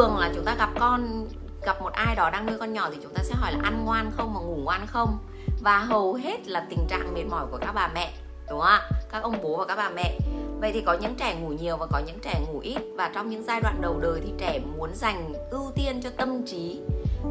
thường 0.00 0.18
là 0.18 0.30
chúng 0.34 0.44
ta 0.44 0.54
gặp 0.54 0.70
con, 0.80 1.28
gặp 1.62 1.82
một 1.82 1.92
ai 1.92 2.16
đó 2.16 2.30
đang 2.30 2.46
nuôi 2.46 2.58
con 2.58 2.72
nhỏ 2.72 2.88
thì 2.92 2.98
chúng 3.02 3.14
ta 3.14 3.22
sẽ 3.22 3.34
hỏi 3.34 3.52
là 3.52 3.58
ăn 3.62 3.84
ngoan 3.84 4.10
không 4.16 4.34
mà 4.34 4.40
ngủ 4.40 4.56
ngoan 4.56 4.86
không? 4.86 5.18
Và 5.62 5.78
hầu 5.78 6.14
hết 6.14 6.48
là 6.48 6.66
tình 6.70 6.86
trạng 6.88 7.14
mệt 7.14 7.24
mỏi 7.30 7.46
của 7.50 7.58
các 7.60 7.72
bà 7.72 7.90
mẹ, 7.94 8.12
đúng 8.48 8.60
không 8.60 8.68
ạ? 8.68 8.90
Các 9.12 9.22
ông 9.22 9.42
bố 9.42 9.56
và 9.56 9.64
các 9.64 9.76
bà 9.76 9.90
mẹ. 9.90 10.18
Vậy 10.60 10.72
thì 10.72 10.80
có 10.80 10.96
những 11.00 11.14
trẻ 11.14 11.34
ngủ 11.34 11.48
nhiều 11.48 11.76
và 11.76 11.86
có 11.86 12.00
những 12.06 12.18
trẻ 12.22 12.40
ngủ 12.46 12.58
ít. 12.58 12.78
Và 12.96 13.10
trong 13.14 13.30
những 13.30 13.42
giai 13.42 13.60
đoạn 13.60 13.80
đầu 13.80 13.98
đời 14.00 14.20
thì 14.24 14.32
trẻ 14.38 14.60
muốn 14.76 14.90
dành 14.94 15.32
ưu 15.50 15.70
tiên 15.74 16.00
cho 16.02 16.10
tâm 16.16 16.42
trí 16.46 16.80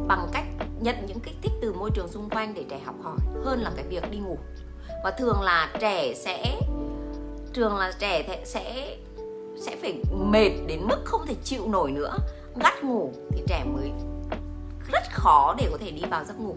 bằng 0.06 0.28
cách 0.32 0.44
nhận 0.80 0.96
những 1.06 1.20
kích 1.20 1.36
thích 1.42 1.52
từ 1.62 1.72
môi 1.72 1.90
trường 1.94 2.08
xung 2.08 2.30
quanh 2.30 2.54
để 2.54 2.64
trẻ 2.70 2.80
học 2.84 2.94
hỏi 3.02 3.18
hơn 3.44 3.60
là 3.60 3.70
cái 3.76 3.84
việc 3.88 4.10
đi 4.10 4.18
ngủ. 4.18 4.38
Và 5.04 5.10
thường 5.10 5.40
là 5.42 5.70
trẻ 5.80 6.14
sẽ, 6.14 6.60
thường 7.54 7.76
là 7.76 7.92
trẻ 7.98 8.42
sẽ 8.44 8.96
sẽ 9.60 9.76
phải 9.76 9.94
mệt 10.12 10.50
đến 10.66 10.80
mức 10.88 10.98
không 11.04 11.26
thể 11.26 11.34
chịu 11.44 11.68
nổi 11.68 11.90
nữa 11.90 12.16
gắt 12.56 12.84
ngủ 12.84 13.12
thì 13.30 13.42
trẻ 13.48 13.64
mới 13.64 13.92
rất 14.92 15.02
khó 15.10 15.54
để 15.58 15.68
có 15.70 15.78
thể 15.80 15.90
đi 15.90 16.02
vào 16.10 16.24
giấc 16.24 16.40
ngủ. 16.40 16.54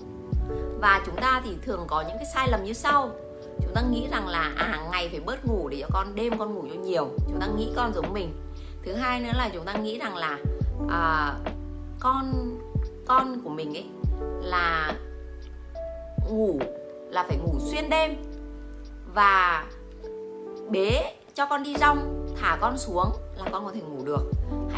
Và 0.82 1.02
chúng 1.06 1.16
ta 1.16 1.42
thì 1.46 1.58
thường 1.66 1.84
có 1.88 2.02
những 2.02 2.18
cái 2.18 2.26
sai 2.34 2.48
lầm 2.52 2.64
như 2.64 2.74
sau. 2.74 3.10
Chúng 3.62 3.74
ta 3.74 3.82
nghĩ 3.82 4.08
rằng 4.12 4.28
là 4.28 4.54
à 4.58 4.88
ngày 4.92 5.10
phải 5.10 5.20
bớt 5.20 5.46
ngủ 5.46 5.70
để 5.70 5.78
cho 5.82 5.88
con 5.94 6.16
đêm 6.16 6.38
con 6.38 6.56
ngủ 6.56 6.66
cho 6.70 6.80
nhiều. 6.82 7.08
Chúng 7.18 7.40
ta 7.40 7.48
nghĩ 7.58 7.72
con 7.76 7.94
giống 7.94 8.14
mình. 8.14 8.34
Thứ 8.86 8.94
hai 8.94 9.20
nữa 9.20 9.32
là 9.36 9.50
chúng 9.54 9.66
ta 9.66 9.74
nghĩ 9.74 10.00
rằng 10.00 10.16
là 10.16 10.38
à, 10.90 11.34
con 12.00 12.34
con 13.08 13.42
của 13.44 13.50
mình 13.50 13.78
ấy 13.78 13.86
là 14.42 14.94
ngủ 16.30 16.60
là 17.10 17.23
phải 17.23 17.38
ngủ 17.38 17.60
xuyên 17.60 17.90
đêm. 17.90 18.16
Và 19.14 19.66
bế 20.70 21.14
cho 21.34 21.46
con 21.46 21.64
đi 21.64 21.76
rong 21.80 22.28
thả 22.42 22.58
con 22.62 22.78
xuống 22.78 23.12
là 23.38 23.50
con 23.52 23.66
có 23.66 23.72
thể 23.72 23.82
ngủ 23.82 24.06
được 24.06 24.32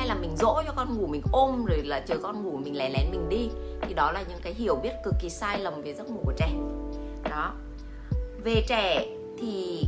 hay 0.05 0.15
là 0.15 0.21
mình 0.21 0.35
dỗ 0.37 0.61
cho 0.65 0.71
con 0.75 0.97
ngủ 0.97 1.07
mình 1.07 1.21
ôm 1.31 1.65
rồi 1.65 1.83
là 1.83 1.99
chờ 1.99 2.17
con 2.23 2.43
ngủ 2.43 2.57
mình 2.57 2.77
lén 2.77 2.91
lén 2.91 3.11
mình 3.11 3.29
đi, 3.29 3.49
thì 3.81 3.93
đó 3.93 4.11
là 4.11 4.23
những 4.29 4.39
cái 4.43 4.53
hiểu 4.53 4.75
biết 4.75 4.91
cực 5.03 5.13
kỳ 5.21 5.29
sai 5.29 5.59
lầm 5.59 5.81
về 5.81 5.93
giấc 5.93 6.09
ngủ 6.09 6.19
của 6.25 6.33
trẻ. 6.37 6.49
Đó. 7.29 7.53
Về 8.43 8.63
trẻ 8.67 9.05
thì 9.39 9.83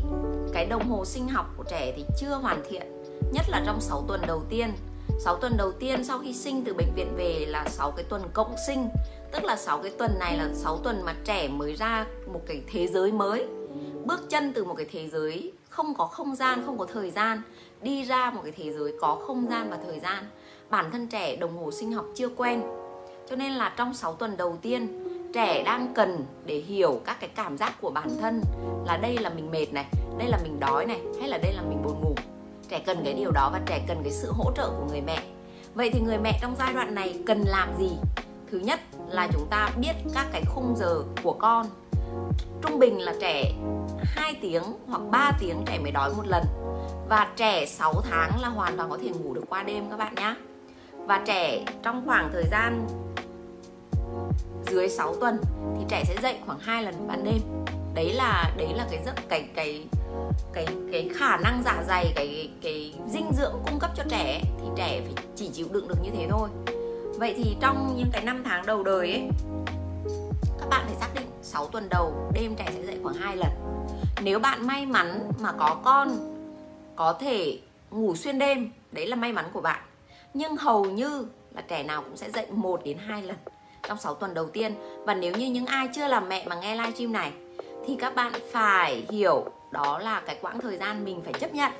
cái 0.53 0.65
đồng 0.65 0.89
hồ 0.89 1.05
sinh 1.05 1.27
học 1.27 1.45
của 1.57 1.63
trẻ 1.63 1.93
thì 1.95 2.05
chưa 2.19 2.35
hoàn 2.35 2.63
thiện, 2.69 3.03
nhất 3.33 3.45
là 3.49 3.63
trong 3.65 3.81
6 3.81 4.03
tuần 4.07 4.21
đầu 4.27 4.43
tiên. 4.49 4.73
6 5.19 5.35
tuần 5.35 5.57
đầu 5.57 5.71
tiên 5.71 6.03
sau 6.03 6.19
khi 6.19 6.33
sinh 6.33 6.63
từ 6.65 6.73
bệnh 6.73 6.93
viện 6.95 7.15
về 7.17 7.45
là 7.47 7.65
6 7.69 7.91
cái 7.91 8.05
tuần 8.09 8.21
cộng 8.33 8.55
sinh, 8.67 8.89
tức 9.31 9.43
là 9.43 9.55
6 9.55 9.79
cái 9.83 9.91
tuần 9.97 10.11
này 10.19 10.37
là 10.37 10.49
6 10.53 10.77
tuần 10.77 11.01
mà 11.05 11.15
trẻ 11.23 11.47
mới 11.47 11.75
ra 11.75 12.05
một 12.33 12.41
cái 12.47 12.61
thế 12.71 12.87
giới 12.87 13.11
mới 13.11 13.47
bước 14.07 14.29
chân 14.29 14.53
từ 14.53 14.63
một 14.63 14.73
cái 14.77 14.85
thế 14.91 15.07
giới 15.07 15.51
không 15.69 15.93
có 15.93 16.05
không 16.05 16.35
gian, 16.35 16.63
không 16.65 16.77
có 16.77 16.85
thời 16.85 17.11
gian, 17.11 17.41
đi 17.81 18.03
ra 18.03 18.31
một 18.31 18.41
cái 18.43 18.51
thế 18.57 18.73
giới 18.73 18.93
có 19.01 19.15
không 19.27 19.47
gian 19.49 19.69
và 19.69 19.77
thời 19.85 19.99
gian. 19.99 20.23
Bản 20.69 20.91
thân 20.91 21.07
trẻ 21.07 21.35
đồng 21.35 21.57
hồ 21.57 21.71
sinh 21.71 21.91
học 21.91 22.05
chưa 22.15 22.29
quen, 22.29 22.61
cho 23.29 23.35
nên 23.35 23.51
là 23.51 23.73
trong 23.77 23.93
6 23.93 24.13
tuần 24.13 24.37
đầu 24.37 24.57
tiên, 24.61 25.03
trẻ 25.33 25.63
đang 25.63 25.93
cần 25.95 26.25
để 26.45 26.55
hiểu 26.55 27.01
các 27.05 27.19
cái 27.19 27.29
cảm 27.35 27.57
giác 27.57 27.81
của 27.81 27.89
bản 27.89 28.09
thân 28.21 28.41
là 28.85 28.97
đây 28.97 29.17
là 29.17 29.29
mình 29.29 29.51
mệt 29.51 29.73
này, 29.73 29.85
đây 30.17 30.27
là 30.27 30.39
mình 30.43 30.59
đói 30.59 30.85
này, 30.85 31.01
hay 31.19 31.29
là 31.29 31.37
đây 31.37 31.53
là 31.53 31.61
mình 31.61 31.81
buồn 31.83 32.01
ngủ. 32.01 32.15
Trẻ 32.69 32.83
cần 32.85 33.01
cái 33.03 33.13
điều 33.13 33.31
đó 33.31 33.49
và 33.53 33.61
trẻ 33.65 33.85
cần 33.87 33.97
cái 34.03 34.11
sự 34.11 34.31
hỗ 34.31 34.51
trợ 34.55 34.69
của 34.69 34.85
người 34.89 35.01
mẹ. 35.01 35.23
Vậy 35.73 35.89
thì 35.93 35.99
người 35.99 36.17
mẹ 36.17 36.39
trong 36.41 36.55
giai 36.59 36.73
đoạn 36.73 36.95
này 36.95 37.19
cần 37.25 37.43
làm 37.47 37.69
gì? 37.79 37.91
Thứ 38.51 38.59
nhất 38.59 38.79
là 39.09 39.27
chúng 39.33 39.47
ta 39.49 39.69
biết 39.79 39.93
các 40.13 40.27
cái 40.31 40.43
khung 40.45 40.75
giờ 40.77 41.03
của 41.23 41.33
con 41.33 41.65
trung 42.61 42.79
bình 42.79 43.01
là 43.01 43.13
trẻ 43.21 43.51
2 44.03 44.35
tiếng 44.41 44.63
hoặc 44.87 45.01
3 45.11 45.31
tiếng 45.39 45.63
trẻ 45.65 45.79
mới 45.79 45.91
đói 45.91 46.13
một 46.17 46.27
lần. 46.27 46.43
Và 47.09 47.27
trẻ 47.35 47.65
6 47.65 47.93
tháng 48.09 48.41
là 48.41 48.47
hoàn 48.47 48.77
toàn 48.77 48.89
có 48.89 48.97
thể 49.01 49.09
ngủ 49.09 49.33
được 49.33 49.43
qua 49.49 49.63
đêm 49.63 49.89
các 49.89 49.97
bạn 49.97 50.15
nhé 50.15 50.35
và 51.07 51.23
trẻ 51.25 51.65
trong 51.83 52.03
khoảng 52.05 52.29
thời 52.33 52.43
gian 52.51 52.87
dưới 54.71 54.89
6 54.89 55.15
tuần 55.15 55.41
thì 55.77 55.85
trẻ 55.89 56.03
sẽ 56.05 56.15
dậy 56.21 56.35
khoảng 56.45 56.59
hai 56.59 56.83
lần 56.83 57.07
ban 57.07 57.23
đêm. 57.23 57.39
Đấy 57.93 58.13
là 58.13 58.53
đấy 58.57 58.67
là 58.75 58.87
cái 58.91 59.03
giấc, 59.05 59.15
cái 59.29 59.47
cái 59.55 59.85
cái 60.53 60.67
cái 60.91 61.09
khả 61.15 61.37
năng 61.37 61.61
dạ 61.65 61.83
dày, 61.87 62.11
cái 62.15 62.49
cái 62.61 62.93
dinh 63.07 63.31
dưỡng 63.37 63.53
cung 63.65 63.79
cấp 63.79 63.91
cho 63.95 64.03
trẻ 64.09 64.41
thì 64.61 64.67
trẻ 64.75 65.01
phải 65.05 65.25
chỉ 65.35 65.49
chịu 65.49 65.67
đựng 65.71 65.87
được 65.87 65.97
như 66.03 66.09
thế 66.17 66.27
thôi. 66.29 66.49
Vậy 67.17 67.33
thì 67.37 67.57
trong 67.61 67.95
những 67.97 68.09
cái 68.13 68.23
năm 68.23 68.43
tháng 68.45 68.65
đầu 68.65 68.83
đời 68.83 69.11
ấy, 69.11 69.29
các 70.59 70.69
bạn 70.69 70.85
phải 70.85 70.95
xác 70.99 71.09
định 71.15 71.26
6 71.47 71.67
tuần 71.67 71.89
đầu, 71.89 72.13
đêm 72.33 72.55
trẻ 72.55 72.65
sẽ 72.75 72.85
dậy 72.85 72.99
khoảng 73.03 73.15
hai 73.15 73.37
lần. 73.37 73.49
Nếu 74.23 74.39
bạn 74.39 74.67
may 74.67 74.85
mắn 74.85 75.31
mà 75.39 75.51
có 75.51 75.77
con, 75.83 76.09
có 76.95 77.13
thể 77.13 77.59
ngủ 77.91 78.15
xuyên 78.15 78.39
đêm, 78.39 78.71
đấy 78.91 79.07
là 79.07 79.15
may 79.15 79.33
mắn 79.33 79.45
của 79.53 79.61
bạn. 79.61 79.79
Nhưng 80.33 80.57
hầu 80.57 80.85
như 80.85 81.27
là 81.55 81.61
trẻ 81.61 81.83
nào 81.83 82.01
cũng 82.01 82.17
sẽ 82.17 82.31
dậy 82.31 82.45
1 82.51 82.81
đến 82.83 82.97
2 82.97 83.23
lần 83.23 83.35
trong 83.87 83.97
6 83.97 84.15
tuần 84.15 84.33
đầu 84.33 84.45
tiên. 84.45 84.75
Và 85.05 85.13
nếu 85.13 85.33
như 85.33 85.45
những 85.45 85.65
ai 85.65 85.89
chưa 85.93 86.07
làm 86.07 86.29
mẹ 86.29 86.45
mà 86.47 86.55
nghe 86.55 86.75
livestream 86.75 87.11
này, 87.11 87.31
thì 87.85 87.95
các 87.95 88.15
bạn 88.15 88.33
phải 88.51 89.05
hiểu 89.09 89.45
đó 89.71 89.99
là 89.99 90.21
cái 90.25 90.37
quãng 90.41 90.61
thời 90.61 90.77
gian 90.77 91.05
mình 91.05 91.21
phải 91.23 91.33
chấp 91.33 91.53
nhận 91.53 91.71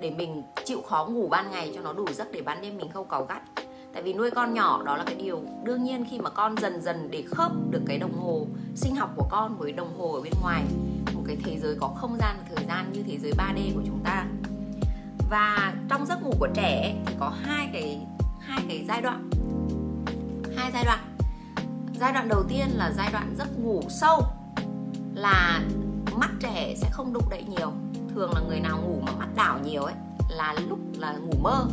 để 0.00 0.10
mình 0.10 0.42
chịu 0.64 0.82
khó 0.82 1.06
ngủ 1.06 1.28
ban 1.28 1.50
ngày 1.50 1.72
cho 1.74 1.80
nó 1.80 1.92
đủ 1.92 2.06
giấc 2.12 2.32
để 2.32 2.42
ban 2.42 2.62
đêm 2.62 2.78
mình 2.78 2.90
không 2.94 3.08
cáu 3.08 3.24
gắt 3.24 3.42
tại 3.92 4.02
vì 4.02 4.12
nuôi 4.12 4.30
con 4.30 4.54
nhỏ, 4.54 4.82
đó 4.82 4.96
là 4.96 5.04
cái 5.04 5.14
điều 5.14 5.42
đương 5.64 5.84
nhiên 5.84 6.04
khi 6.10 6.18
mà 6.18 6.30
con 6.30 6.56
dần 6.56 6.82
dần 6.82 7.10
để 7.10 7.22
khớp 7.22 7.52
được 7.70 7.82
cái 7.86 7.98
đồng 7.98 8.12
hồ 8.12 8.46
sinh 8.74 8.96
học 8.96 9.10
của 9.16 9.26
con 9.30 9.56
với 9.58 9.72
đồng 9.72 9.98
hồ 9.98 10.12
ở 10.12 10.20
bên 10.20 10.32
ngoài. 10.40 10.64
Một 11.14 11.22
cái 11.26 11.36
thế 11.44 11.58
giới 11.58 11.76
có 11.80 11.88
không 11.88 12.16
gian 12.18 12.36
và 12.38 12.56
thời 12.56 12.66
gian 12.66 12.92
như 12.92 13.02
thế 13.02 13.18
giới 13.18 13.32
3D 13.32 13.74
của 13.74 13.82
chúng 13.86 14.00
ta. 14.04 14.26
Và 15.30 15.74
trong 15.88 16.06
giấc 16.06 16.22
ngủ 16.22 16.32
của 16.38 16.48
trẻ 16.54 16.96
thì 17.06 17.14
có 17.20 17.32
hai 17.42 17.68
cái 17.72 18.00
hai 18.40 18.60
cái 18.68 18.84
giai 18.88 19.02
đoạn. 19.02 19.30
Hai 20.56 20.70
giai 20.72 20.84
đoạn. 20.84 20.98
Giai 22.00 22.12
đoạn 22.12 22.28
đầu 22.28 22.42
tiên 22.48 22.68
là 22.74 22.92
giai 22.96 23.08
đoạn 23.12 23.34
giấc 23.38 23.58
ngủ 23.58 23.82
sâu, 23.88 24.22
là 25.14 25.62
mắt 26.16 26.30
trẻ 26.40 26.74
sẽ 26.76 26.88
không 26.92 27.12
đụng 27.12 27.28
đậy 27.30 27.44
nhiều. 27.48 27.72
Thường 28.14 28.30
là 28.34 28.40
người 28.40 28.60
nào 28.60 28.78
ngủ 28.82 29.00
mà 29.06 29.12
mắt 29.18 29.28
đảo 29.34 29.58
nhiều 29.64 29.82
ấy, 29.82 29.94
là 30.28 30.54
lúc 30.68 30.78
là 30.98 31.12
ngủ 31.12 31.32
mơ 31.42 31.66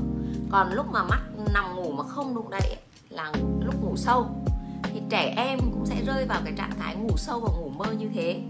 còn 0.51 0.73
lúc 0.73 0.85
mà 0.91 1.03
mắt 1.03 1.19
nằm 1.53 1.75
ngủ 1.75 1.91
mà 1.91 2.03
không 2.03 2.35
đụng 2.35 2.49
đậy 2.49 2.77
là 3.09 3.31
lúc 3.65 3.83
ngủ 3.83 3.95
sâu. 3.97 4.27
Thì 4.83 5.01
trẻ 5.09 5.33
em 5.37 5.59
cũng 5.59 5.85
sẽ 5.85 6.03
rơi 6.05 6.25
vào 6.25 6.41
cái 6.43 6.53
trạng 6.57 6.71
thái 6.79 6.95
ngủ 6.95 7.17
sâu 7.17 7.39
và 7.39 7.49
ngủ 7.57 7.69
mơ 7.69 7.91
như 7.91 8.09
thế. 8.13 8.41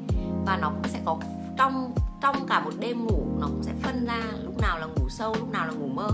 Và 0.46 0.58
nó 0.58 0.70
cũng 0.70 0.92
sẽ 0.92 1.00
có 1.06 1.18
trong 1.58 1.94
trong 2.22 2.48
cả 2.48 2.60
một 2.60 2.72
đêm 2.80 3.06
ngủ, 3.06 3.28
nó 3.40 3.48
cũng 3.48 3.64
sẽ 3.64 3.72
phân 3.82 4.06
ra 4.06 4.22
lúc 4.44 4.62
nào 4.62 4.80
là 4.80 4.86
ngủ 4.86 5.10
sâu, 5.10 5.36
lúc 5.40 5.52
nào 5.52 5.68
là 5.68 5.74
ngủ 5.74 5.88
mơ. 5.88 6.10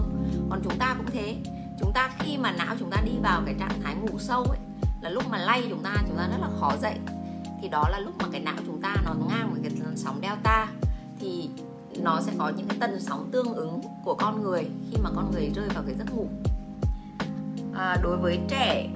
Còn 0.50 0.62
chúng 0.64 0.78
ta 0.80 0.96
cũng 0.98 1.08
thế. 1.12 1.38
Chúng 1.80 1.94
ta 1.94 2.10
khi 2.20 2.38
mà 2.38 2.52
não 2.52 2.76
chúng 2.80 2.90
ta 2.90 3.02
đi 3.06 3.12
vào 3.24 3.42
cái 3.46 3.56
trạng 3.60 3.82
thái 3.84 3.96
ngủ 3.96 4.20
sâu 4.20 4.44
ấy, 4.44 4.60
là 5.02 5.10
lúc 5.10 5.24
mà 5.30 5.38
lay 5.38 5.64
chúng 5.70 5.84
ta 5.84 5.96
chúng 6.08 6.18
ta 6.18 6.28
rất 6.28 6.38
là 6.42 6.50
khó 6.60 6.72
dậy. 6.82 7.00
Thì 7.62 7.70
đó 7.70 7.84
là 7.90 8.00
lúc 8.00 8.14
mà 8.18 8.26
cái 8.32 8.42
não 8.42 8.56
chúng 8.66 8.82
ta 8.82 8.96
nó 9.06 9.14
ngang 9.30 9.50
với 9.52 9.62
cái 9.64 9.72
sóng 9.96 10.20
delta. 10.22 10.68
Thì 11.20 11.50
nó 12.02 12.22
sẽ 12.22 12.32
có 12.38 12.50
những 12.50 12.68
cái 12.68 12.78
tần 12.80 13.00
sóng 13.00 13.30
tương 13.32 13.54
ứng 13.54 13.82
của 14.04 14.14
con 14.14 14.44
người 14.44 14.64
khi 14.92 14.98
mà 15.04 15.10
con 15.16 15.32
người 15.32 15.52
rơi 15.56 15.70
vào 15.74 15.84
cái 15.88 15.96
giấc 15.96 16.16
ngủ. 16.16 16.28
À, 17.76 17.98
đối 18.04 18.18
với 18.18 18.40
trẻ 18.50 18.90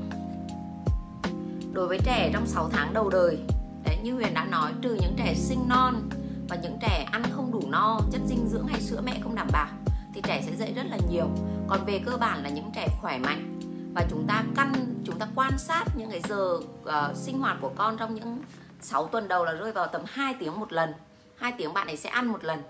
đối 1.74 1.88
với 1.88 2.00
trẻ 2.06 2.30
trong 2.34 2.48
6 2.48 2.70
tháng 2.70 2.94
đầu 2.94 3.10
đời 3.10 3.40
đấy 3.84 3.98
như 4.04 4.14
Huyền 4.14 4.34
đã 4.34 4.46
nói 4.46 4.72
trừ 4.82 4.98
những 5.02 5.16
trẻ 5.18 5.36
sinh 5.36 5.68
non 5.68 6.10
và 6.50 6.56
những 6.56 6.78
trẻ 6.82 7.08
ăn 7.12 7.24
không 7.32 7.52
đủ 7.52 7.62
no 7.68 8.00
chất 8.12 8.22
dinh 8.28 8.48
dưỡng 8.48 8.68
hay 8.68 8.82
sữa 8.82 9.02
mẹ 9.06 9.20
không 9.24 9.36
đảm 9.36 9.48
bảo 9.52 9.68
thì 10.14 10.22
trẻ 10.24 10.42
sẽ 10.46 10.56
dậy 10.56 10.74
rất 10.76 10.86
là 10.90 10.98
nhiều. 11.10 11.28
Còn 11.68 11.86
về 11.86 12.02
cơ 12.06 12.18
bản 12.18 12.44
là 12.44 12.50
những 12.50 12.72
trẻ 12.76 12.88
khỏe 13.02 13.18
mạnh 13.18 13.60
và 13.96 14.06
chúng 14.10 14.28
ta 14.28 14.44
căn 14.56 14.74
chúng 15.04 15.20
ta 15.20 15.28
quan 15.36 15.58
sát 15.58 15.84
những 15.98 16.12
cái 16.12 16.22
giờ 16.30 16.60
uh, 16.84 17.16
sinh 17.16 17.40
hoạt 17.40 17.58
của 17.62 17.72
con 17.76 17.98
trong 17.98 18.16
những 18.16 18.40
6 18.82 19.08
tuần 19.08 19.28
đầu 19.28 19.46
là 19.46 19.52
rơi 19.52 19.72
vào 19.72 19.88
tầm 19.88 20.02
2 20.06 20.36
tiếng 20.40 20.60
một 20.60 20.74
lần. 20.74 20.94
2 21.38 21.54
tiếng 21.58 21.74
bạn 21.74 21.88
ấy 21.88 21.98
sẽ 21.98 22.10
ăn 22.10 22.28
một 22.28 22.44
lần 22.44 22.64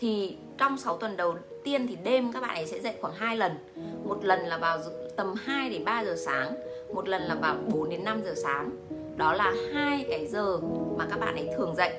thì 0.00 0.36
trong 0.58 0.78
6 0.78 0.96
tuần 0.96 1.16
đầu 1.16 1.34
tiên 1.64 1.86
thì 1.86 1.96
đêm 2.04 2.32
các 2.32 2.42
bạn 2.42 2.54
ấy 2.54 2.66
sẽ 2.66 2.80
dậy 2.80 2.94
khoảng 3.00 3.14
2 3.14 3.36
lần. 3.36 3.52
Một 4.04 4.24
lần 4.24 4.40
là 4.40 4.58
vào 4.58 4.78
tầm 5.16 5.34
2 5.34 5.70
đến 5.70 5.84
3 5.84 6.04
giờ 6.04 6.16
sáng, 6.16 6.54
một 6.94 7.08
lần 7.08 7.22
là 7.22 7.34
vào 7.34 7.56
4 7.72 7.90
đến 7.90 8.04
5 8.04 8.22
giờ 8.24 8.34
sáng. 8.36 8.70
Đó 9.16 9.32
là 9.32 9.54
hai 9.74 10.06
cái 10.10 10.26
giờ 10.26 10.58
mà 10.96 11.06
các 11.10 11.20
bạn 11.20 11.34
ấy 11.34 11.48
thường 11.56 11.74
dậy. 11.76 11.92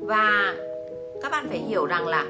Và 0.00 0.54
các 1.22 1.32
bạn 1.32 1.48
phải 1.48 1.58
hiểu 1.58 1.86
rằng 1.86 2.08
là 2.08 2.26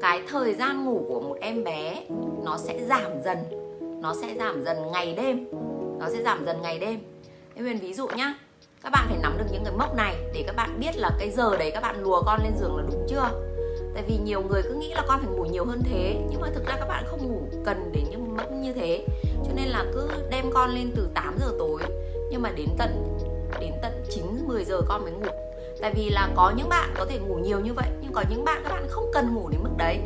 cái 0.00 0.22
thời 0.28 0.54
gian 0.54 0.84
ngủ 0.84 1.04
của 1.08 1.20
một 1.20 1.36
em 1.40 1.64
bé 1.64 2.04
nó 2.44 2.58
sẽ 2.58 2.80
giảm 2.86 3.12
dần. 3.24 3.38
Nó 4.02 4.14
sẽ 4.22 4.34
giảm 4.38 4.64
dần 4.64 4.76
ngày 4.92 5.14
đêm. 5.14 5.46
Nó 6.00 6.06
sẽ 6.08 6.22
giảm 6.22 6.44
dần 6.44 6.62
ngày 6.62 6.78
đêm. 6.78 7.00
Thế 7.54 7.62
Huyền, 7.62 7.78
ví 7.78 7.94
dụ 7.94 8.08
nhá, 8.08 8.34
các 8.82 8.90
bạn 8.90 9.04
phải 9.08 9.18
nắm 9.22 9.38
được 9.38 9.44
những 9.52 9.64
cái 9.64 9.74
mốc 9.78 9.96
này 9.96 10.14
để 10.34 10.44
các 10.46 10.56
bạn 10.56 10.80
biết 10.80 10.96
là 10.96 11.10
cái 11.18 11.30
giờ 11.30 11.56
đấy 11.56 11.70
các 11.74 11.80
bạn 11.80 12.02
lùa 12.02 12.22
con 12.26 12.40
lên 12.42 12.52
giường 12.60 12.76
là 12.76 12.82
đúng 12.90 13.06
chưa? 13.08 13.51
Tại 13.94 14.04
vì 14.08 14.16
nhiều 14.16 14.42
người 14.42 14.62
cứ 14.62 14.74
nghĩ 14.74 14.94
là 14.94 15.04
con 15.08 15.20
phải 15.20 15.36
ngủ 15.36 15.44
nhiều 15.44 15.64
hơn 15.64 15.82
thế 15.84 16.16
nhưng 16.30 16.40
mà 16.40 16.48
thực 16.54 16.66
ra 16.66 16.76
các 16.76 16.88
bạn 16.88 17.04
không 17.06 17.28
ngủ 17.28 17.42
cần 17.64 17.92
đến 17.92 18.04
những 18.10 18.36
mức 18.36 18.52
như 18.52 18.72
thế. 18.72 19.06
Cho 19.44 19.52
nên 19.56 19.68
là 19.68 19.84
cứ 19.94 20.08
đem 20.30 20.50
con 20.54 20.70
lên 20.70 20.92
từ 20.96 21.08
8 21.14 21.36
giờ 21.40 21.52
tối 21.58 21.80
nhưng 22.30 22.42
mà 22.42 22.50
đến 22.56 22.68
tận 22.78 23.18
đến 23.60 23.72
tận 23.82 23.92
9 24.10 24.24
10 24.46 24.64
giờ 24.64 24.80
con 24.88 25.02
mới 25.02 25.12
ngủ. 25.12 25.30
Tại 25.80 25.92
vì 25.96 26.10
là 26.10 26.28
có 26.36 26.52
những 26.56 26.68
bạn 26.68 26.94
có 26.98 27.04
thể 27.04 27.18
ngủ 27.18 27.34
nhiều 27.34 27.60
như 27.60 27.72
vậy 27.72 27.88
nhưng 28.00 28.12
có 28.12 28.24
những 28.30 28.44
bạn 28.44 28.60
các 28.64 28.70
bạn 28.70 28.86
không 28.88 29.10
cần 29.12 29.34
ngủ 29.34 29.48
đến 29.48 29.60
mức 29.62 29.70
đấy. 29.76 29.98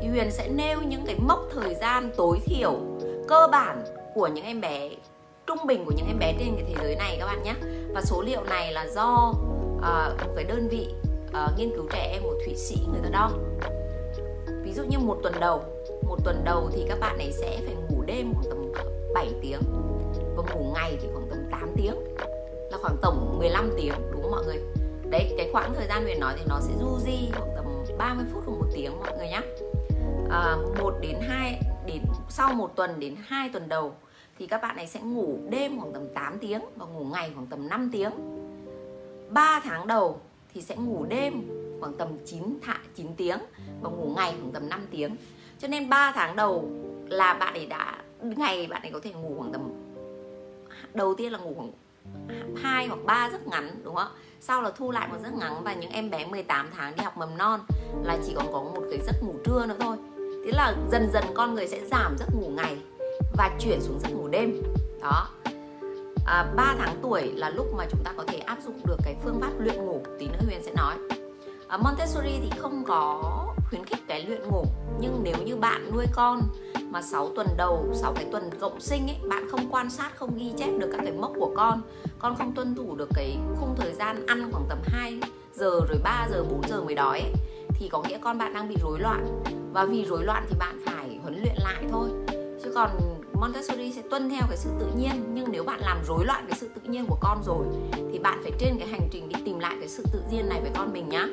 Thì 0.00 0.08
Huyền 0.08 0.30
sẽ 0.30 0.48
nêu 0.48 0.80
những 0.82 1.06
cái 1.06 1.16
mốc 1.18 1.48
thời 1.54 1.74
gian 1.74 2.10
tối 2.16 2.38
thiểu 2.44 2.74
cơ 3.28 3.48
bản 3.52 3.84
của 4.14 4.26
những 4.26 4.44
em 4.44 4.60
bé 4.60 4.90
trung 5.46 5.66
bình 5.66 5.84
của 5.84 5.92
những 5.96 6.06
em 6.06 6.18
bé 6.18 6.34
trên 6.38 6.54
cái 6.56 6.64
thế 6.68 6.74
giới 6.82 6.96
này 6.96 7.16
các 7.20 7.26
bạn 7.26 7.42
nhé 7.42 7.54
và 7.94 8.02
số 8.02 8.22
liệu 8.22 8.44
này 8.44 8.72
là 8.72 8.86
do 8.86 9.34
uh, 9.76 10.26
một 10.26 10.32
cái 10.36 10.44
đơn 10.44 10.68
vị 10.68 10.88
uh, 11.34 11.58
nghiên 11.58 11.70
cứu 11.70 11.86
trẻ 11.92 12.10
em 12.12 12.22
của 12.22 12.34
thụy 12.44 12.54
sĩ 12.54 12.76
người 12.92 13.00
ta 13.02 13.08
đo. 13.08 13.30
Ví 14.62 14.72
dụ 14.72 14.82
như 14.84 14.98
một 14.98 15.18
tuần 15.22 15.34
đầu. 15.40 15.62
Một 16.02 16.16
tuần 16.24 16.44
đầu 16.44 16.70
thì 16.72 16.84
các 16.88 17.00
bạn 17.00 17.18
ấy 17.18 17.32
sẽ 17.32 17.60
phải 17.66 17.74
ngủ 17.74 18.02
đêm 18.06 18.34
khoảng 18.34 18.46
tầm 18.48 18.72
7 19.14 19.28
tiếng. 19.42 19.60
Và 20.36 20.54
ngủ 20.54 20.72
ngày 20.74 20.98
thì 21.02 21.08
khoảng 21.12 21.26
tầm 21.30 21.38
8 21.50 21.74
tiếng. 21.76 21.94
Là 22.70 22.78
khoảng 22.78 22.96
tổng 23.02 23.38
15 23.38 23.70
tiếng 23.76 23.94
đúng 24.12 24.22
không 24.22 24.30
mọi 24.30 24.44
người? 24.44 24.60
Đấy 25.10 25.34
cái 25.38 25.48
khoảng 25.52 25.74
thời 25.74 25.86
gian 25.86 26.02
Huyền 26.02 26.20
nói 26.20 26.34
thì 26.38 26.44
nó 26.48 26.60
sẽ 26.60 26.72
du 26.80 26.98
di 26.98 27.30
khoảng 27.32 27.50
tầm 27.56 27.64
30 27.98 28.24
phút 28.32 28.42
hoặc 28.46 28.52
một 28.52 28.66
tiếng 28.74 29.00
mọi 29.00 29.16
người 29.18 29.28
nhé 29.28 29.40
à, 30.30 30.56
1 30.78 30.94
đến 31.00 31.16
2 31.20 31.60
đến 31.86 32.02
sau 32.28 32.54
một 32.54 32.76
tuần 32.76 33.00
đến 33.00 33.16
2 33.26 33.48
tuần 33.48 33.68
đầu 33.68 33.92
thì 34.38 34.46
các 34.46 34.62
bạn 34.62 34.76
ấy 34.76 34.86
sẽ 34.86 35.00
ngủ 35.00 35.38
đêm 35.50 35.80
khoảng 35.80 35.92
tầm 35.92 36.08
8 36.14 36.38
tiếng 36.38 36.60
và 36.76 36.86
ngủ 36.86 37.04
ngày 37.04 37.30
khoảng 37.34 37.46
tầm 37.46 37.68
5 37.68 37.90
tiếng. 37.92 38.10
3 39.28 39.60
tháng 39.64 39.86
đầu 39.86 40.20
thì 40.54 40.62
sẽ 40.62 40.76
ngủ 40.76 41.04
đêm 41.08 41.42
khoảng 41.80 41.94
tầm 41.94 42.08
9 42.24 42.42
thạ 42.62 42.78
9 42.94 43.06
tiếng 43.16 43.38
và 43.82 43.90
ngủ 43.90 44.12
ngày 44.16 44.34
khoảng 44.40 44.52
tầm 44.52 44.68
5 44.68 44.86
tiếng. 44.90 45.16
Cho 45.58 45.68
nên 45.68 45.88
3 45.88 46.12
tháng 46.14 46.36
đầu 46.36 46.70
là 47.08 47.34
bạn 47.34 47.54
ấy 47.54 47.66
đã 47.66 48.02
ngày 48.20 48.66
bạn 48.66 48.82
ấy 48.82 48.90
có 48.92 49.00
thể 49.02 49.12
ngủ 49.12 49.34
khoảng 49.38 49.52
tầm 49.52 49.72
đầu 50.94 51.14
tiên 51.14 51.32
là 51.32 51.38
ngủ 51.38 51.54
khoảng 51.56 51.72
hai 52.56 52.86
hoặc 52.86 52.98
3 53.04 53.30
giấc 53.32 53.46
ngắn 53.46 53.70
đúng 53.84 53.94
không? 53.94 54.06
Ạ 54.06 54.20
sau 54.46 54.62
là 54.62 54.70
thu 54.70 54.90
lại 54.90 55.08
một 55.08 55.16
giấc 55.22 55.34
ngắn 55.34 55.64
và 55.64 55.74
những 55.74 55.90
em 55.90 56.10
bé 56.10 56.26
18 56.26 56.70
tháng 56.76 56.96
đi 56.96 57.04
học 57.04 57.16
mầm 57.16 57.38
non 57.38 57.60
là 58.02 58.18
chỉ 58.26 58.32
còn 58.36 58.52
có 58.52 58.62
một 58.62 58.82
cái 58.90 59.00
giấc 59.06 59.22
ngủ 59.22 59.34
trưa 59.44 59.66
nữa 59.66 59.76
thôi. 59.80 59.96
Thế 60.44 60.52
là 60.52 60.74
dần 60.92 61.10
dần 61.12 61.24
con 61.34 61.54
người 61.54 61.66
sẽ 61.66 61.80
giảm 61.90 62.16
giấc 62.18 62.26
ngủ 62.34 62.48
ngày 62.48 62.76
và 63.36 63.50
chuyển 63.60 63.80
xuống 63.80 64.00
giấc 64.00 64.08
ngủ 64.08 64.28
đêm. 64.28 64.62
Đó. 65.02 65.28
À, 66.26 66.52
3 66.56 66.74
tháng 66.78 66.96
tuổi 67.02 67.32
là 67.32 67.50
lúc 67.50 67.66
mà 67.76 67.86
chúng 67.90 68.04
ta 68.04 68.12
có 68.16 68.24
thể 68.26 68.38
áp 68.38 68.58
dụng 68.64 68.80
được 68.86 68.96
cái 69.04 69.16
phương 69.24 69.40
pháp 69.40 69.52
luyện 69.58 69.73
tí 70.24 70.32
nữa 70.32 70.44
Huyền 70.46 70.62
sẽ 70.62 70.72
nói. 70.76 70.94
À, 71.68 71.76
Montessori 71.76 72.40
thì 72.42 72.50
không 72.58 72.84
có 72.84 73.22
khuyến 73.68 73.84
khích 73.84 73.98
cái 74.08 74.24
luyện 74.26 74.48
ngủ 74.48 74.64
nhưng 75.00 75.20
nếu 75.22 75.36
như 75.44 75.56
bạn 75.56 75.90
nuôi 75.92 76.06
con 76.12 76.40
mà 76.90 77.02
6 77.02 77.30
tuần 77.36 77.46
đầu 77.56 77.86
6 77.94 78.12
cái 78.14 78.26
tuần 78.32 78.50
cộng 78.60 78.80
sinh 78.80 79.06
ấy 79.06 79.16
bạn 79.28 79.48
không 79.50 79.68
quan 79.70 79.90
sát 79.90 80.16
không 80.16 80.36
ghi 80.36 80.52
chép 80.56 80.70
được 80.78 80.88
các 80.92 81.00
cái 81.04 81.12
mốc 81.12 81.32
của 81.38 81.52
con 81.56 81.82
con 82.18 82.36
không 82.36 82.52
tuân 82.52 82.74
thủ 82.74 82.94
được 82.96 83.08
cái 83.14 83.36
khung 83.60 83.74
thời 83.76 83.92
gian 83.92 84.26
ăn 84.26 84.52
khoảng 84.52 84.64
tầm 84.68 84.78
2 84.84 85.20
giờ 85.54 85.80
rồi 85.88 85.98
3 86.02 86.28
giờ 86.30 86.44
4 86.50 86.68
giờ 86.68 86.80
mới 86.84 86.94
đói 86.94 87.20
ấy, 87.20 87.32
thì 87.68 87.88
có 87.88 88.02
nghĩa 88.02 88.18
con 88.18 88.38
bạn 88.38 88.54
đang 88.54 88.68
bị 88.68 88.76
rối 88.82 89.00
loạn. 89.00 89.42
Và 89.72 89.84
vì 89.84 90.04
rối 90.04 90.24
loạn 90.24 90.46
thì 90.48 90.56
bạn 90.58 90.80
phải 90.86 91.18
huấn 91.22 91.34
luyện 91.34 91.54
lại 91.58 91.84
thôi 91.90 92.23
còn 92.74 92.90
Montessori 93.34 93.92
sẽ 93.92 94.02
tuân 94.10 94.30
theo 94.30 94.42
cái 94.48 94.56
sự 94.56 94.70
tự 94.80 94.86
nhiên. 94.96 95.24
Nhưng 95.34 95.52
nếu 95.52 95.64
bạn 95.64 95.80
làm 95.80 95.98
rối 96.04 96.24
loạn 96.24 96.44
cái 96.48 96.58
sự 96.60 96.68
tự 96.74 96.80
nhiên 96.90 97.06
của 97.06 97.18
con 97.20 97.42
rồi 97.44 97.66
thì 98.12 98.18
bạn 98.18 98.40
phải 98.42 98.52
trên 98.58 98.78
cái 98.78 98.88
hành 98.88 99.08
trình 99.12 99.28
đi 99.28 99.36
tìm 99.44 99.58
lại 99.58 99.76
cái 99.80 99.88
sự 99.88 100.04
tự 100.12 100.22
nhiên 100.30 100.48
này 100.48 100.60
với 100.60 100.70
con 100.74 100.92
mình 100.92 101.08
nhá. 101.08 101.26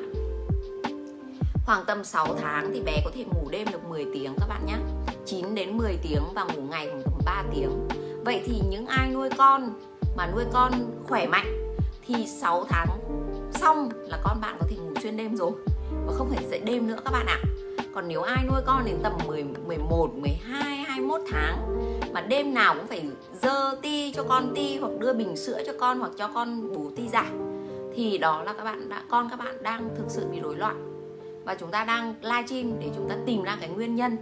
Khoảng 1.66 1.84
tầm 1.86 2.04
6 2.04 2.34
tháng 2.40 2.70
thì 2.74 2.80
bé 2.80 3.02
có 3.04 3.10
thể 3.14 3.24
ngủ 3.24 3.48
đêm 3.50 3.68
được 3.72 3.84
10 3.88 4.06
tiếng 4.14 4.34
các 4.40 4.46
bạn 4.48 4.66
nhé 4.66 4.76
9 5.26 5.54
đến 5.54 5.76
10 5.76 5.98
tiếng 6.02 6.22
và 6.34 6.44
ngủ 6.44 6.62
ngày 6.70 6.88
khoảng 6.88 7.02
tầm 7.04 7.20
3 7.24 7.44
tiếng. 7.54 7.88
Vậy 8.24 8.42
thì 8.46 8.60
những 8.70 8.86
ai 8.86 9.10
nuôi 9.10 9.28
con 9.38 9.80
mà 10.16 10.26
nuôi 10.26 10.44
con 10.52 10.72
khỏe 11.08 11.26
mạnh 11.26 11.74
thì 12.06 12.26
6 12.26 12.64
tháng 12.68 12.88
xong 13.52 13.88
là 13.94 14.18
con 14.24 14.40
bạn 14.40 14.56
có 14.60 14.66
thể 14.70 14.76
ngủ 14.76 14.92
xuyên 15.02 15.16
đêm 15.16 15.36
rồi. 15.36 15.52
Và 16.06 16.12
không 16.12 16.30
phải 16.30 16.44
dậy 16.50 16.60
đêm 16.64 16.86
nữa 16.86 16.98
các 17.04 17.10
bạn 17.10 17.26
ạ. 17.26 17.38
Còn 17.94 18.08
nếu 18.08 18.22
ai 18.22 18.44
nuôi 18.48 18.60
con 18.66 18.84
đến 18.84 18.96
tầm 19.02 19.12
10, 19.26 19.44
11, 19.66 20.10
12, 20.14 20.71
21 21.12 21.30
tháng. 21.30 22.12
Mà 22.12 22.20
đêm 22.20 22.54
nào 22.54 22.74
cũng 22.74 22.86
phải 22.86 23.08
dơ 23.42 23.76
ti 23.82 24.12
cho 24.12 24.24
con 24.28 24.52
ti 24.54 24.78
hoặc 24.78 24.92
đưa 24.98 25.12
bình 25.12 25.36
sữa 25.36 25.62
cho 25.66 25.72
con 25.80 25.98
hoặc 25.98 26.12
cho 26.18 26.28
con 26.28 26.72
bú 26.72 26.90
ti 26.96 27.08
giả. 27.08 27.30
Thì 27.94 28.18
đó 28.18 28.42
là 28.42 28.52
các 28.52 28.64
bạn 28.64 28.88
đã, 28.88 29.02
con 29.10 29.28
các 29.30 29.36
bạn 29.36 29.62
đang 29.62 29.88
thực 29.96 30.04
sự 30.08 30.26
bị 30.32 30.40
rối 30.40 30.56
loạn. 30.56 30.88
Và 31.44 31.54
chúng 31.54 31.70
ta 31.70 31.84
đang 31.84 32.14
livestream 32.22 32.80
để 32.80 32.90
chúng 32.96 33.08
ta 33.08 33.16
tìm 33.26 33.42
ra 33.42 33.56
cái 33.60 33.68
nguyên 33.68 33.96
nhân 33.96 34.16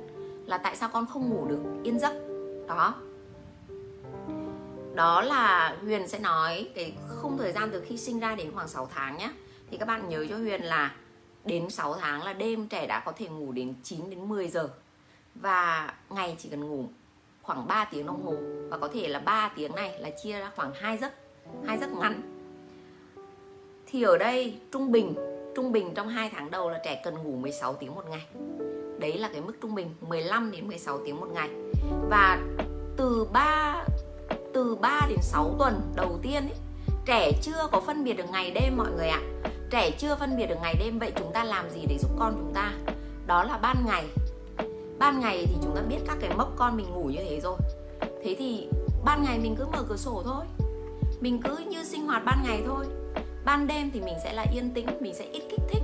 là 0.46 0.58
tại 0.58 0.76
sao 0.76 0.88
con 0.92 1.06
không 1.06 1.31
ngủ 1.31 1.46
được, 1.48 1.60
yên 1.84 1.98
giấc. 1.98 2.12
Đó. 2.69 2.94
Đó 4.94 5.22
là 5.22 5.76
Huyền 5.82 6.08
sẽ 6.08 6.19
nói 6.19 6.69
cái 6.75 6.92
khung 7.08 7.38
thời 7.38 7.52
gian 7.52 7.70
từ 7.72 7.81
khi 7.81 7.96
sinh 7.96 8.20
ra 8.20 8.34
đến 8.34 8.52
khoảng 8.54 8.69
6 8.69 8.88
tháng 8.94 9.16
nhé 9.19 9.31
thì 9.70 9.76
các 9.76 9.88
bạn 9.88 10.08
nhớ 10.08 10.26
cho 10.28 10.37
Huyền 10.37 10.62
là 10.62 10.94
đến 11.44 11.70
6 11.70 11.94
tháng 11.94 12.22
là 12.22 12.32
đêm 12.32 12.69
trẻ 12.69 12.87
đã 12.87 13.02
có 13.06 13.12
thể 13.16 13.28
ngủ 13.28 13.52
đến 13.52 13.75
9 13.82 14.10
đến 14.10 14.28
10 14.28 14.48
giờ 14.48 14.69
và 15.35 15.94
ngày 16.11 16.37
chỉ 16.38 16.49
cần 16.49 16.69
ngủ 16.69 16.85
khoảng 17.43 17.67
3 17.67 17.85
tiếng 17.85 18.06
đồng 18.06 18.23
hồ. 18.23 18.35
Và 18.71 18.79
có 18.79 18.88
thể 18.88 19.09
là 19.09 19.19
3 19.19 19.50
tiếng 19.56 19.75
này 19.75 19.99
là 19.99 20.11
chia 20.23 20.41
ra 20.41 20.50
khoảng 20.56 20.73
2 20.75 20.99
giấc 20.99 21.12
hai 21.67 21.79
giấc 21.79 21.91
ngắn. 21.93 22.23
Thì 23.87 24.03
ở 24.03 24.19
đây 24.19 24.59
trung 24.73 24.93
bình 24.93 25.15
trung 25.56 25.73
bình 25.73 25.94
trong 25.94 26.09
2 26.09 26.31
tháng 26.35 26.50
đầu 26.50 26.71
là 26.71 26.81
trẻ 26.85 27.00
cần 27.05 27.15
ngủ 27.15 27.37
16 27.37 27.75
tiếng 27.75 27.94
một 27.94 28.05
ngày. 28.11 28.27
Đấy 28.99 29.19
là 29.19 29.29
cái 29.32 29.41
mức 29.41 29.53
trung 29.62 29.75
bình 29.75 29.94
15 30.00 30.50
đến 30.50 30.69
16 30.69 30.99
tiếng 31.05 31.21
một 31.21 31.29
ngày. 31.35 31.50
Và 32.11 32.41
từ 32.97 33.26
3 33.33 33.85
từ 34.55 34.75
3 34.75 35.06
đến 35.09 35.19
6 35.23 35.55
tuần 35.59 35.93
đầu 35.97 36.19
tiên 36.23 36.43
ấy, 36.43 36.59
trẻ 37.06 37.33
chưa 37.43 37.69
có 37.73 37.81
phân 37.81 38.05
biệt 38.05 38.15
được 38.15 38.31
ngày 38.33 38.50
đêm 38.50 38.76
mọi 38.76 38.91
người 38.97 39.09
ạ. 39.09 39.21
À. 39.43 39.50
trẻ 39.71 39.91
chưa 39.99 40.17
phân 40.17 40.37
biệt 40.37 40.47
được 40.47 40.59
ngày 40.62 40.75
đêm 40.79 40.99
vậy 40.99 41.12
chúng 41.17 41.33
ta 41.33 41.44
làm 41.44 41.71
gì 41.71 41.81
để 41.88 41.99
giúp 41.99 42.11
con 42.19 42.35
chúng 42.37 42.55
ta? 42.55 42.73
Đó 43.26 43.44
là 43.44 43.59
ban 43.59 43.76
ngày 43.87 44.05
ban 45.00 45.20
ngày 45.20 45.47
thì 45.47 45.55
chúng 45.62 45.76
ta 45.76 45.82
biết 45.82 45.99
các 46.06 46.17
cái 46.20 46.31
mốc 46.37 46.52
con 46.56 46.76
mình 46.76 46.87
ngủ 46.91 47.05
như 47.05 47.19
thế 47.19 47.41
rồi. 47.41 47.56
Thế 48.25 48.37
thì 48.38 48.69
ban 49.05 49.23
ngày 49.23 49.38
mình 49.38 49.55
cứ 49.58 49.67
mở 49.67 49.82
cửa 49.88 49.97
sổ 49.97 50.23
thôi. 50.25 50.44
Mình 51.20 51.43
cứ 51.43 51.56
như 51.56 51.85
sinh 51.85 52.06
hoạt 52.06 52.25
ban 52.25 52.43
ngày 52.44 52.62
thôi. 52.67 52.87
Ban 53.44 53.67
đêm 53.67 53.91
thì 53.94 54.00
mình 54.00 54.14
sẽ 54.25 54.32
là 54.32 54.47
yên 54.55 54.70
tĩnh, 54.75 54.87
mình 55.00 55.14
sẽ 55.14 55.25
ít 55.25 55.43
kích 55.50 55.61
thích. 55.69 55.82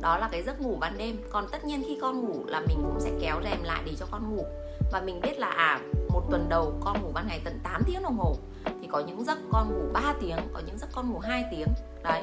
Đó 0.00 0.18
là 0.18 0.28
cái 0.32 0.42
giấc 0.42 0.60
ngủ 0.60 0.76
ban 0.80 0.98
đêm. 0.98 1.16
Còn 1.30 1.46
tất 1.52 1.64
nhiên 1.64 1.82
khi 1.86 1.98
con 2.00 2.20
ngủ 2.20 2.44
là 2.46 2.60
mình 2.60 2.78
cũng 2.82 3.00
sẽ 3.00 3.10
kéo 3.20 3.40
rèm 3.44 3.62
lại 3.62 3.82
để 3.86 3.92
cho 3.98 4.06
con 4.10 4.36
ngủ. 4.36 4.44
Và 4.92 5.00
mình 5.00 5.20
biết 5.20 5.38
là 5.38 5.48
à 5.48 5.80
một 6.08 6.22
tuần 6.30 6.46
đầu 6.48 6.72
con 6.80 7.02
ngủ 7.02 7.08
ban 7.14 7.26
ngày 7.28 7.40
tận 7.44 7.58
8 7.62 7.82
tiếng 7.86 8.02
đồng 8.02 8.18
hồ. 8.18 8.36
Thì 8.64 8.88
có 8.92 9.00
những 9.00 9.24
giấc 9.24 9.38
con 9.52 9.68
ngủ 9.68 9.92
3 9.92 10.14
tiếng, 10.20 10.38
có 10.52 10.60
những 10.66 10.78
giấc 10.78 10.88
con 10.92 11.12
ngủ 11.12 11.18
2 11.18 11.44
tiếng. 11.50 11.68
Đấy. 12.02 12.22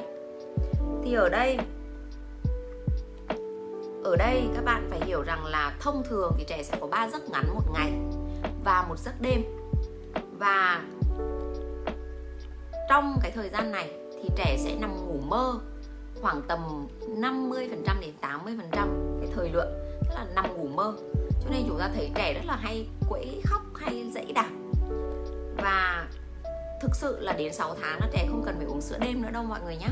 Thì 1.04 1.14
ở 1.14 1.28
đây 1.28 1.58
ở 4.04 4.16
đây 4.16 4.48
các 4.54 4.64
bạn 4.64 4.86
phải 4.90 5.00
hiểu 5.04 5.22
rằng 5.22 5.44
là 5.44 5.76
thông 5.80 6.02
thường 6.08 6.32
thì 6.38 6.44
trẻ 6.48 6.62
sẽ 6.62 6.76
có 6.80 6.86
3 6.86 7.08
giấc 7.08 7.30
ngắn 7.30 7.54
một 7.54 7.72
ngày 7.74 7.92
và 8.64 8.84
một 8.88 8.98
giấc 8.98 9.20
đêm. 9.20 9.42
Và 10.38 10.82
trong 12.88 13.18
cái 13.22 13.30
thời 13.34 13.48
gian 13.48 13.72
này 13.72 13.92
thì 14.22 14.28
trẻ 14.36 14.56
sẽ 14.58 14.76
nằm 14.80 14.96
ngủ 14.96 15.20
mơ 15.26 15.54
khoảng 16.20 16.42
tầm 16.48 16.86
50% 17.00 18.00
đến 18.00 18.14
80% 18.20 18.60
cái 19.20 19.30
thời 19.34 19.50
lượng, 19.50 19.72
tức 20.00 20.14
là 20.14 20.26
nằm 20.34 20.56
ngủ 20.56 20.68
mơ. 20.68 20.92
Cho 21.44 21.50
nên 21.50 21.64
chúng 21.68 21.78
ta 21.78 21.90
thấy 21.94 22.10
trẻ 22.14 22.34
rất 22.34 22.44
là 22.46 22.56
hay 22.56 22.86
quẫy 23.08 23.40
khóc, 23.44 23.62
hay 23.74 24.10
dãy 24.14 24.32
đạp. 24.34 24.50
Và 25.56 26.06
thực 26.82 26.90
sự 26.94 27.20
là 27.20 27.32
đến 27.32 27.52
6 27.52 27.76
tháng 27.82 28.00
là 28.00 28.08
trẻ 28.12 28.26
không 28.30 28.42
cần 28.46 28.54
phải 28.56 28.66
uống 28.66 28.80
sữa 28.80 28.98
đêm 29.00 29.22
nữa 29.22 29.30
đâu 29.32 29.44
mọi 29.44 29.60
người 29.64 29.76
nhé 29.76 29.88